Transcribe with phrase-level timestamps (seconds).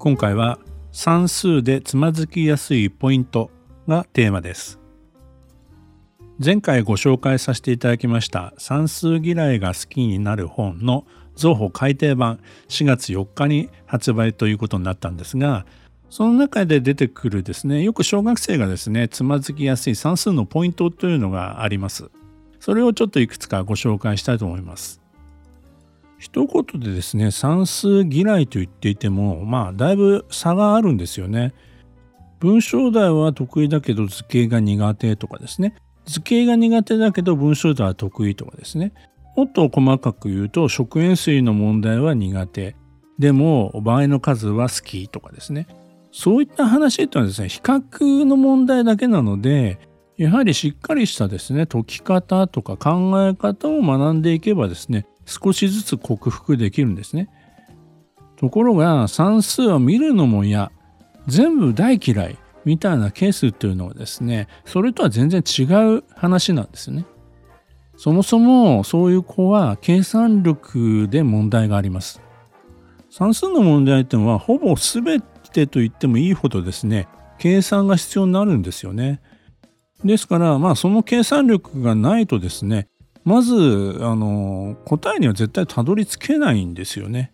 [0.00, 0.58] 今回は
[0.92, 3.50] 算数でつまずきやすいポイント
[3.86, 4.80] がテーマです。
[6.42, 11.04] 前回ご紹介させていただきました算数嫌いが好きになる本の
[11.36, 15.66] 増補改訂版4月4日に発売ということになったんですが
[16.08, 22.10] その中で出てくるですねよく小学生がですねつまずきやすい算数のポイントというのがあります。
[22.58, 24.99] それをちょっといくつかご紹介したいと思います。
[26.20, 31.54] 一言でですね算数嫌いと言っていてもまあだいぶ差があるんですよね。
[32.40, 35.74] 文章題は得意だけど図形が苦手とかですね。
[36.04, 38.92] 図形が苦手だけど文章題は得意とかですね。
[39.34, 42.76] もっと細かく言うと食塩水の問題は苦手。
[43.18, 45.68] でも場合の数は好きとかですね。
[46.12, 49.78] そういった話っていうのはですね比較の問題だけなので
[50.18, 57.28] やはりしっかりしたですね解き方とか考え方を学んでいけばですね少しずつ克服できるんですね。
[58.36, 60.72] ところが算数は見るのも嫌
[61.26, 65.64] 全部大嫌いみたいなケースっていうのはですねそれとは全然違
[65.96, 67.04] う話なんですね。
[67.96, 72.20] そもそもそういう子は計算力で問題があります。
[73.10, 75.20] 算数の問題っていうのはほぼ全
[75.52, 77.08] てと言ってもいいほどですね
[77.38, 79.20] 計算が必要になるんですよね。
[80.04, 82.88] ですからまあその計算力がないとですね
[83.24, 87.32] まずあの答えには絶対たどり着けないんですよね。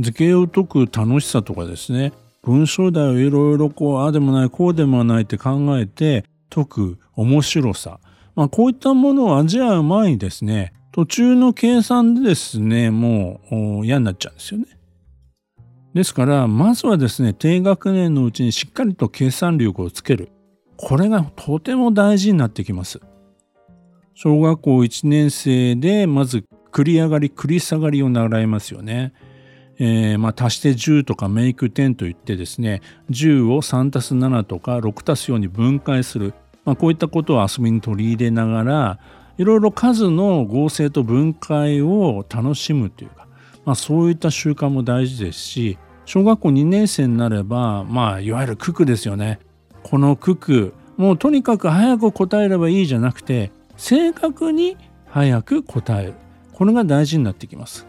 [0.00, 8.00] 図形を解く楽しさとかですね文章題をいろいろこうああでもないこうでもないって考えて解く面白さ、
[8.34, 13.40] まあ、こういったものを味わう前にですね途中の計算でですねも
[13.82, 14.66] う嫌になっちゃうんですよね。
[15.94, 20.30] ですからまずはですね低学年のうちにしっかりと計算力をつける
[20.76, 23.00] これがとても大事になってきます。
[24.14, 29.12] 小学校1年生でまず繰り上がり繰り下がりを習いますよね。
[29.78, 32.80] えー、まあ足して10とかメイク10といってですね
[33.10, 36.32] 10を3たす7とか6たす4に分解する、
[36.64, 38.98] まあ、こういったことを遊びに取り入れながら
[39.36, 43.26] いろいろ数の合成と分解を楽しむというか、
[43.64, 49.40] まあ、そういった習慣も大事ですし小学校2年生になればまあいわゆる九九ですよね
[49.82, 54.76] この九九もうとにかく早く答えればいいじゃなくて正確に
[55.06, 56.14] 早く答える。
[56.52, 57.86] これが大事になってきます。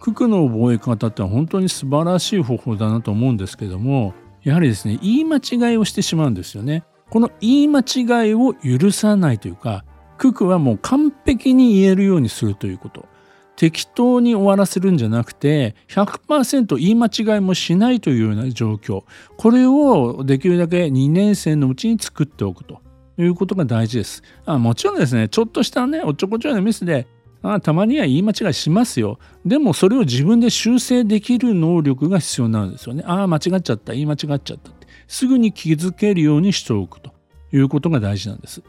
[0.00, 6.84] 九九の覚え方って本当に素晴らしい方法だなと思うんですけどもやはりですね言い間違いをしてしまうんですよね。
[7.10, 9.84] この言い間違いを許さないというか
[10.18, 13.06] 九九はもう完璧に言えるようにするということ。
[13.56, 19.04] 適当に終わらせるんじゃなくて100%言い間違いもしないというような状況。
[19.38, 22.82] これをできるだけ2年生のうちに作っておくと。
[23.18, 24.22] いうことが大事です。
[24.44, 27.06] あもちろんですね、ちょっとしたね、おっちょこちょいのミスで、
[27.42, 29.18] あたまには言い間違いしますよ。
[29.44, 33.04] でもそれを自分で修正できる能力が必要なんですよね。
[33.06, 34.86] ああ、間違っちゃった、言い間違っちゃったって。
[35.06, 37.12] すぐに気づけるようにしておくと
[37.52, 38.62] いうことが大事なんです。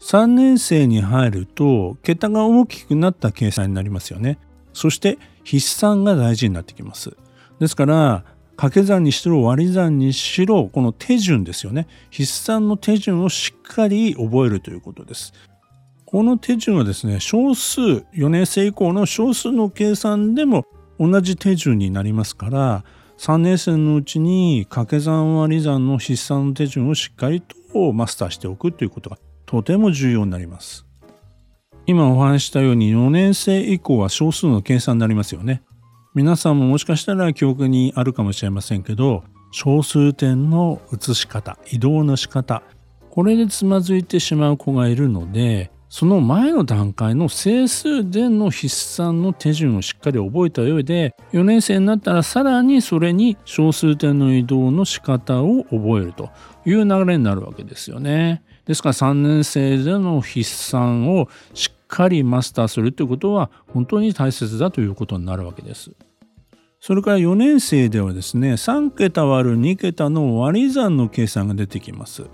[0.00, 4.38] 3年生に入ると、桁が大きくなった計算になりますよね。
[4.72, 7.16] そして筆算が大事になってきます。
[7.58, 8.24] ですから、
[8.56, 11.86] 掛け算にしろ割り算にしろこの手順ですよね。
[12.10, 15.32] 筆算の手順をしっかり覚えるということです。
[16.04, 20.64] この手順はですね小数4年生以降の小数の計算でも
[21.00, 22.84] 同じ手順になりますから
[23.18, 30.86] 3年生のうちに掛け算割り算の筆算の手順をしっかりとマスターしておくということがとても重要になります。
[31.86, 35.62] 今お話したように4年生以降は小数の計算になりますよね。
[36.14, 42.62] 皆さんももしかしたら記憶にあるかもしれませんけど小数点の移し方移動の仕方
[43.10, 56.30] これでつまずいてしまう子がいるのでその前の段階の整数での筆算の手順をしっかり覚えた上で4年生になったらさらにそれに小数点の移動の仕方を覚えると
[56.64, 58.42] いう流れになるわけですよね。
[58.66, 65.92] ですから3年生での筆算をしかりマスターするということは本当に大切だということになるわけです。
[66.80, 72.24] それから4年生ではですね3桁割る2桁の割り算の計算が出てきます。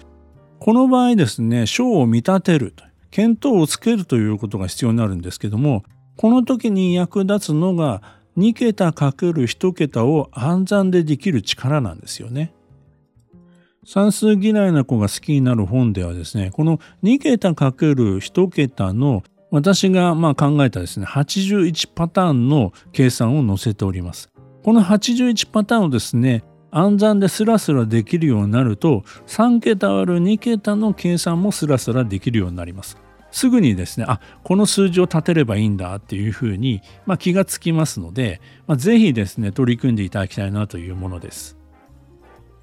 [0.58, 5.84] この場合ですね小を見立てると見当をつけるということが必要になるんですけども
[6.16, 8.02] この時に役立つのが
[8.38, 12.54] 2桁 ×1 桁を暗算でできる力なんですよね。
[13.84, 24.30] 算数嫌いな子が好きになる本ではですね、この2桁 ×1 桁の私がまあ考えたですね、81パターンの計算を載せております。
[24.62, 32.96] この81パターンをですね、暗算でスラスラできるようになると、3桁割る2桁の計算もスラスラできるようになります。
[33.32, 41.56] すぐにですね、あ、この数字を立てればいいんだっていうふうに、まあ、気がつきますので、まあ、ぜひですね、取り組んでいただきたいなというものです。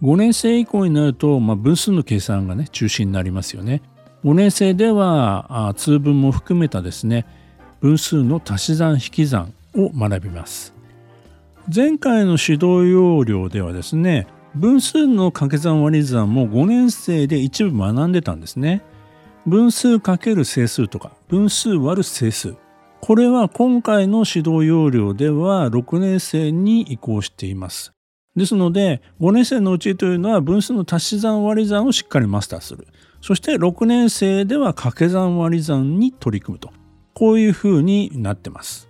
[0.02, 3.82] 5年生以降になると、まあ、分数の計算がね、中心になりますよね。
[4.28, 7.26] 5年生では通分も含めたですね
[7.80, 10.74] 分数の足し算引き算を学びます。
[11.74, 18.82] 前回の指導要領ではですね分数の掛け算割り算も5年生で一部学んでたんですね。
[19.46, 22.56] 分数かける整数とか分数割る整数。
[23.00, 27.94] これは今回の指導要領では6年生に移行しています。
[28.38, 32.88] ですので5年生のうちというのは分数の足し算割り算をしっかりマスターする
[33.22, 36.72] そして6年生では掛け算割り算に取り組むと。
[37.14, 38.88] こういうふうになってます。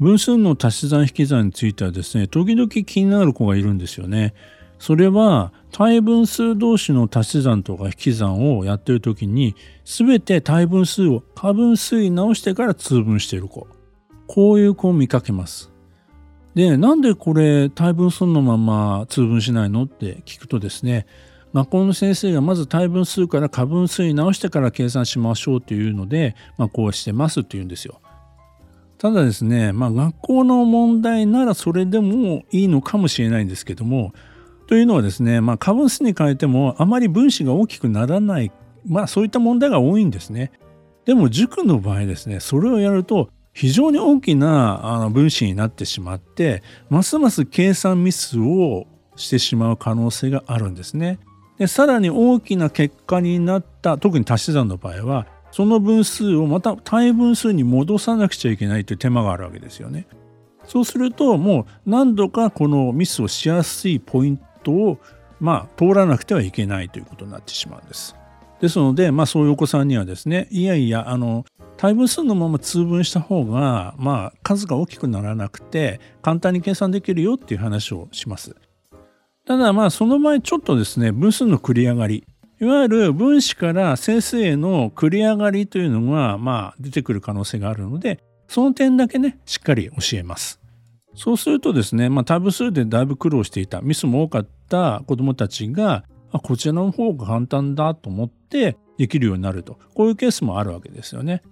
[0.00, 4.34] 分数の足し算引き算についてはですね、時々気になる子がいるんですよね。
[4.80, 9.54] それは対分数同士の足し算とか引き算をやってる時に
[9.84, 13.68] 全て対分数を過分数に直してから通分している子。
[14.26, 15.73] こういう子を見かけます。
[16.54, 21.06] で、なんでこれ対分数のまま通分しないのって聞くとですね、
[21.52, 28.00] 学校の先生がまず対分数から過分数に直してから計算しましょうというので、まあ、こうしてますって言うんですよ。
[28.98, 34.12] ただですね、まあ、学校の問題ならそれでもいいのかもしれないんですけども
[34.66, 38.50] というのはですね、まあ、過分数に変えてもあまり分子が大きくならない、
[38.86, 40.52] まあ、そういった問題が多いんですね。
[41.04, 48.86] でも塾の場合ですねそれをやると非常に大きなあの分子になってしまってますます計算ミスを
[49.16, 51.20] してしまう可能性があるんですね。
[51.56, 60.08] でさらに大きな結果になった特に足し算の場合はその分数をまた対分数に戻さなくちゃいけないという手間があるわけですよね。
[60.66, 64.98] そうするともう何度かこのミスをしやすいポイントを
[65.38, 68.16] まあ通らなくてはいけないということになってしまうんです。
[68.60, 71.44] ですので、まあ、そういうお子さんにはですねいやいやあの
[71.76, 78.56] 対分数のまま通分した方が、まあ、数が大きくならなくて簡単に計算できるよっていう話をします。
[79.46, 82.24] ただまあその場合ちょっとですね分数の繰り上がり
[82.60, 90.60] いわゆる分子から整数への繰り上がりというのがまあ出てくる可能性があるのでその点だけねしっかり教えます。
[91.14, 101.42] そうするとですね、まあ、多分数でだいぶ苦労していたミスも多かった子どもたちがあこちらの方が簡単だと思ってできるようになるとこういうケースもあるわけですよね。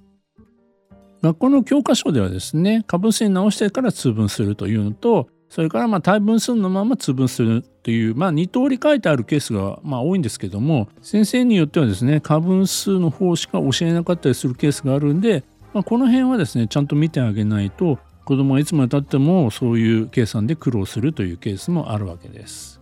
[1.23, 22.81] 学校の教科書ではですね過分数に直してから通分するというのとそれからまあ対分数のまま通分するという、まあ、2通り書いてあるケースがまあ多いんですけども先生によってはですね過分数の方しか教えなかったりするケースがあるんで、まあ、この辺はですねちゃんと見てあげないと子供はいつまでたってもそういう計算で苦労するというケースもあるわけです。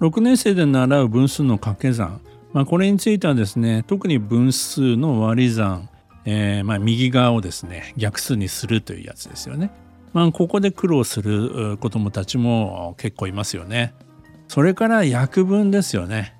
[0.00, 2.20] 6年生で習う分数の掛け算、
[2.52, 5.88] まあ、これについてはですね特に分数の割り算、
[6.30, 9.70] えー、まあ右側をですね逆数にするというやつですよね。
[10.12, 13.94] まあ、ここで苦労する子どもたちも結構いますよね。
[14.48, 16.34] それから約分ですよね。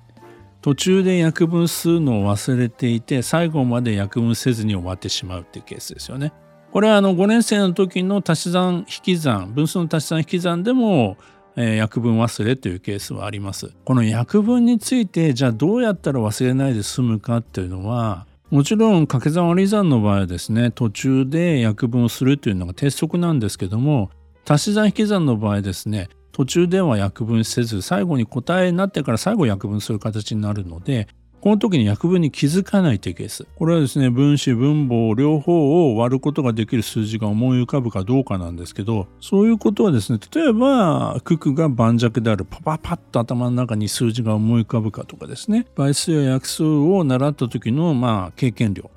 [0.61, 6.33] 途中で約分するのを忘れていて最後まで約分せずに終わってしまうっていうケースですよね。
[6.71, 11.17] これはあの5年生の時の足し算引き算分数の足し算引き算でも、
[11.55, 13.71] えー、約分忘れというケースはあります。
[13.85, 24.09] この約分についてじゃあどうやったら忘れないで済むかっていうのはもちろん掛け算割り算の場合はですね途中で約分をするというのが鉄則なんですけども
[24.47, 31.07] 足し算引き算の場合ですね途中では約分せず最後に答えになってから最後約分する形になるので
[31.41, 33.47] この時に約分に気づかないというケース。
[33.55, 48.91] これはですね、分子分母両方を割ることができる数字が思い浮かぶかどうかなんですけど、そういうことはですね、例えば、九九が盤石であるパパパッと頭の中に数字が思い浮かぶかとかですね、倍数や約数を習った時の、まあ、経験量。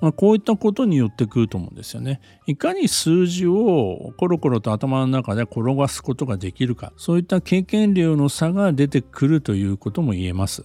[0.00, 2.20] まあ、こういったことによってくると思うんですよね。
[2.46, 10.64] いかに数字をコロコロと頭の中で転がすことができるか、そういった経験量の差が出てくるということも言えます。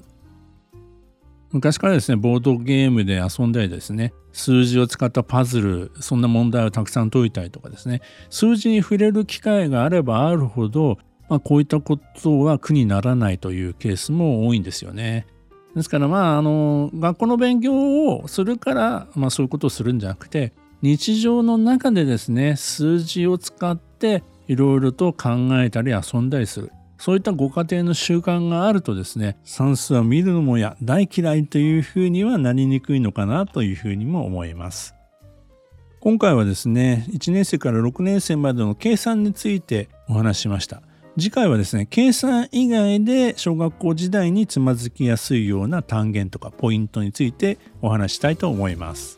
[1.52, 10.98] 昔からですね、ボードゲームで遊んだりですね、数字を使ったパズル、そんな問題をたくさん解いたりとかですね、数字に触れる機会があればあるほど、
[11.30, 15.26] まあ、こういったことは苦にならないというケースも多いんですよね。
[15.76, 25.30] ですからまああの学校の勉強をするから、まあ、そういうことをするんじゃなくて日常の中でですね数字を使っていろいろと考
[25.62, 34.96] えたり遊んだりするそういったご家庭の習慣があるとですね算数を見るのもや大嫌いというふうにはなりにくいのかなというふうにも思います。
[36.00, 40.82] 今回はですね1年生から6年生までの計算についてお話ししました。
[41.20, 49.18] 次回はですね計算以外で小学校時代につまずきやすいような単元とかポイントについてお話したいと思います。